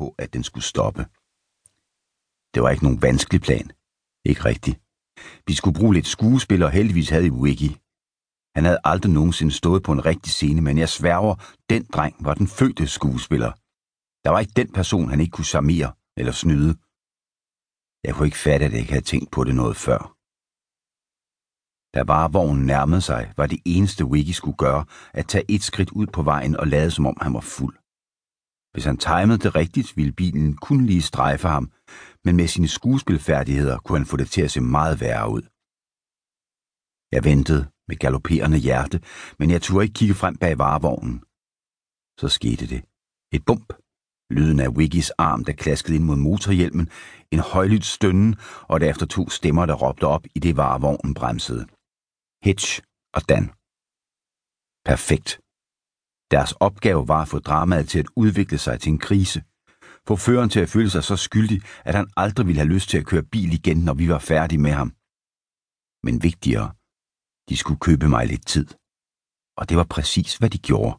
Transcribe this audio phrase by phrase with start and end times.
[0.00, 1.02] på, at den skulle stoppe.
[2.52, 3.66] Det var ikke nogen vanskelig plan.
[4.30, 4.76] Ikke rigtigt.
[5.48, 7.70] Vi skulle bruge lidt skuespil, og heldigvis havde vi Wiggy.
[8.56, 11.34] Han havde aldrig nogensinde stået på en rigtig scene, men jeg sværger,
[11.72, 13.52] den dreng var den fødte skuespiller.
[14.24, 15.90] Der var ikke den person, han ikke kunne samere
[16.20, 16.72] eller snyde.
[18.04, 20.00] Jeg kunne ikke fatte, at jeg ikke havde tænkt på det noget før.
[21.94, 26.06] Da varevognen nærmede sig, var det eneste Wiggy skulle gøre, at tage et skridt ud
[26.06, 27.79] på vejen og lade som om han var fuld.
[28.72, 31.72] Hvis han timede det rigtigt, ville bilen kun lige strejfe ham,
[32.24, 35.42] men med sine skuespilfærdigheder kunne han få det til at se meget værre ud.
[37.12, 39.02] Jeg ventede med galopperende hjerte,
[39.38, 41.16] men jeg turde ikke kigge frem bag varevognen.
[42.20, 42.82] Så skete det.
[43.32, 43.72] Et bump.
[44.30, 46.88] Lyden af Wiggys arm, der klaskede ind mod motorhjelmen,
[47.30, 51.66] en højlydt stønnen, og derefter to stemmer, der råbte op, i det varevognen bremsede.
[52.46, 52.80] Hitch
[53.16, 53.44] og Dan.
[54.84, 55.40] Perfekt.
[56.30, 59.42] Deres opgave var at få dramaet til at udvikle sig til en krise.
[60.08, 62.98] Få føreren til at føle sig så skyldig, at han aldrig ville have lyst til
[62.98, 64.90] at køre bil igen, når vi var færdige med ham.
[66.06, 66.68] Men vigtigere,
[67.48, 68.66] de skulle købe mig lidt tid.
[69.58, 70.94] Og det var præcis, hvad de gjorde.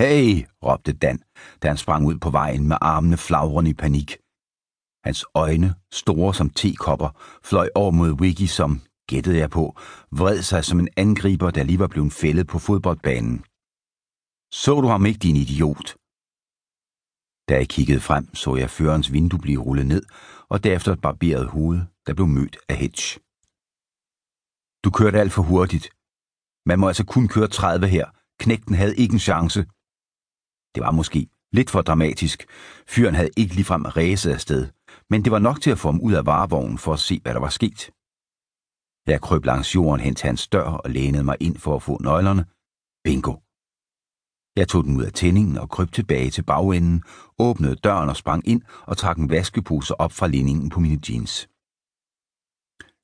[0.00, 1.18] Hey, råbte Dan,
[1.62, 4.10] da han sprang ud på vejen med armene flagrende i panik.
[5.04, 7.10] Hans øjne, store som tekopper,
[7.44, 9.64] fløj over mod Wiggy, som, gættede jeg på,
[10.10, 13.44] vred sig som en angriber, der lige var blevet fældet på fodboldbanen.
[14.52, 15.88] Så du ham ikke, din idiot?
[17.48, 20.02] Da jeg kiggede frem, så jeg førerens vindue blive rullet ned,
[20.48, 23.18] og derefter et barberet hoved, der blev mødt af Hitch.
[24.84, 25.86] Du kørte alt for hurtigt.
[26.66, 28.06] Man må altså kun køre 30 her.
[28.42, 29.60] Knægten havde ikke en chance.
[30.74, 31.20] Det var måske
[31.52, 32.38] lidt for dramatisk.
[32.92, 34.62] Fyren havde ikke ligefrem ræset afsted,
[35.10, 37.34] men det var nok til at få ham ud af varevognen for at se, hvad
[37.34, 37.80] der var sket.
[39.06, 41.98] Jeg krøb langs jorden hen til hans dør og lænede mig ind for at få
[42.02, 42.44] nøglerne.
[43.04, 43.34] Bingo!
[44.56, 47.02] Jeg tog den ud af tændingen og kryb tilbage til bagenden,
[47.38, 51.48] åbnede døren og sprang ind og trak en vaskepose op fra linningen på mine jeans.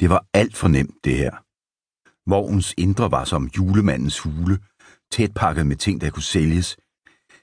[0.00, 1.30] Det var alt for nemt, det her.
[2.30, 4.58] Vognens indre var som julemandens hule,
[5.10, 6.76] tæt pakket med ting, der kunne sælges.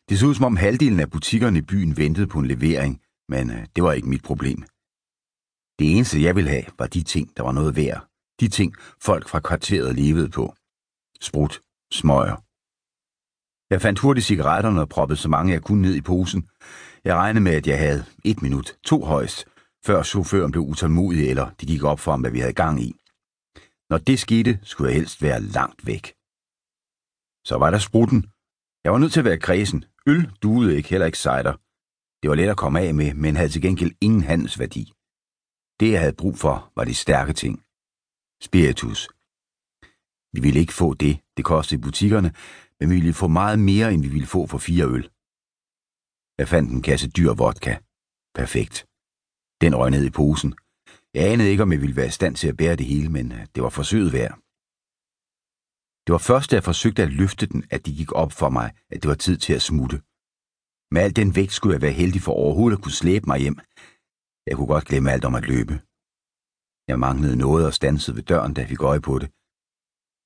[0.09, 3.51] Det så ud som om halvdelen af butikkerne i byen ventede på en levering, men
[3.51, 4.63] øh, det var ikke mit problem.
[5.79, 8.07] Det eneste, jeg ville have, var de ting, der var noget værd.
[8.39, 10.55] De ting, folk fra kvarteret levede på.
[11.21, 11.61] Sprut,
[11.91, 12.46] smøger.
[13.69, 16.50] Jeg fandt hurtigt cigaretterne og proppede så mange, jeg kunne ned i posen.
[17.03, 19.45] Jeg regnede med, at jeg havde et minut, to højst,
[19.85, 22.95] før chaufføren blev utålmodig, eller det gik op for ham, hvad vi havde gang i.
[23.89, 26.13] Når det skete, skulle jeg helst være langt væk.
[27.50, 28.19] Så var der sprutten.
[28.83, 29.85] Jeg var nødt til at være kredsen.
[30.07, 31.56] Øl duede ikke, heller ikke cider.
[32.22, 34.94] Det var let at komme af med, men havde til gengæld ingen handelsværdi.
[35.79, 37.63] Det, jeg havde brug for, var de stærke ting.
[38.41, 39.09] Spiritus.
[40.33, 42.29] Vi ville ikke få det, det kostede i butikkerne,
[42.79, 45.05] men vi ville få meget mere, end vi ville få for fire øl.
[46.39, 47.73] Jeg fandt en kasse dyr vodka.
[48.39, 48.75] Perfekt.
[49.61, 50.51] Den røg ned i posen.
[51.13, 53.31] Jeg anede ikke, om jeg ville være i stand til at bære det hele, men
[53.31, 54.33] øh, det var forsøget værd.
[56.05, 58.67] Det var først, da jeg forsøgte at løfte den, at det gik op for mig,
[58.91, 59.97] at det var tid til at smutte.
[60.93, 63.57] Med al den vægt skulle jeg være heldig for overhovedet at kunne slæbe mig hjem.
[64.47, 65.75] Jeg kunne godt glemme alt om at løbe.
[66.91, 69.29] Jeg manglede noget og stansede ved døren, da jeg fik øje på det.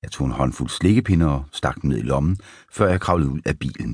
[0.04, 2.38] Jeg tog en håndfuld slikkepinde og stak dem ned i lommen,
[2.78, 3.94] før jeg kravlede ud af bilen.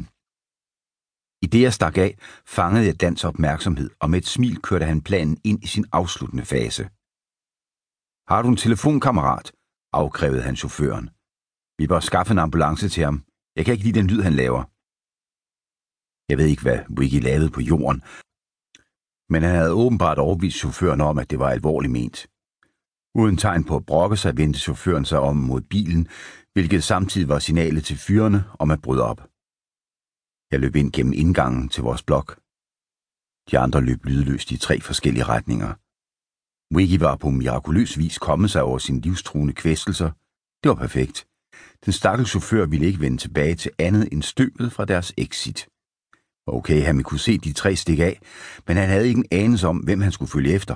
[1.45, 2.11] I det jeg stak af,
[2.45, 6.45] fangede jeg Dans opmærksomhed, og med et smil kørte han planen ind i sin afsluttende
[6.45, 6.83] fase.
[8.31, 9.47] Har du en telefonkammerat?
[9.93, 11.05] afkrævede han chaufføren.
[11.79, 13.17] Vi bør skaffe en ambulance til ham.
[13.55, 14.61] Jeg kan ikke lide den lyd, han laver.
[16.29, 17.99] Jeg ved ikke, hvad Wiggy lavede på jorden,
[19.33, 22.17] men han havde åbenbart overbevist chaufføren om, at det var alvorligt ment.
[23.17, 26.07] Uden tegn på at brokke sig, vendte chaufføren sig om mod bilen,
[26.53, 29.21] hvilket samtidig var signalet til fyrene om at bryde op.
[30.51, 32.39] Jeg løb ind gennem indgangen til vores blok.
[33.51, 35.71] De andre løb lydløst i tre forskellige retninger.
[36.75, 40.11] Wiggy var på mirakuløs vis kommet sig over sin livstruende kvæstelser.
[40.63, 41.27] Det var perfekt.
[41.85, 45.69] Den stakkels chauffør ville ikke vende tilbage til andet end støvet fra deres exit.
[46.47, 48.19] Okay, han kunne se de tre stik af,
[48.67, 50.75] men han havde ikke en anelse om, hvem han skulle følge efter.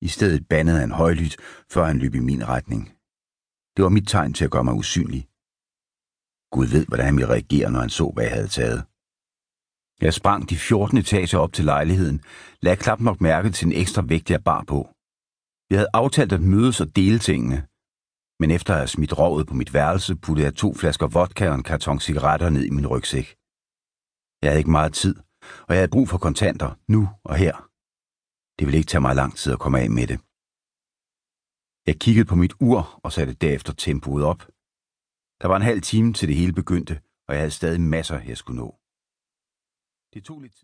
[0.00, 1.36] I stedet bandede han højlydt,
[1.72, 2.82] før han løb i min retning.
[3.76, 5.22] Det var mit tegn til at gøre mig usynlig.
[6.54, 8.80] Gud ved, hvordan han ville reagere, når han så, hvad jeg havde taget.
[10.00, 12.20] Jeg sprang de 14 etager op til lejligheden,
[12.62, 14.80] lagde knap nok mærke til en ekstra vægt, jeg bar på.
[15.68, 17.58] Vi havde aftalt at mødes og dele tingene,
[18.40, 21.54] men efter at have smidt rovet på mit værelse, puttede jeg to flasker vodka og
[21.54, 23.36] en karton cigaretter ned i min rygsæk.
[24.42, 25.14] Jeg havde ikke meget tid,
[25.66, 27.65] og jeg havde brug for kontanter, nu og her.
[28.58, 30.18] Det ville ikke tage mig lang tid at komme af med det.
[31.88, 34.42] Jeg kiggede på mit ur og satte derefter tempoet op.
[35.40, 36.94] Der var en halv time til det hele begyndte,
[37.26, 38.68] og jeg havde stadig masser, jeg skulle nå.
[40.14, 40.54] Det tog lidt tid.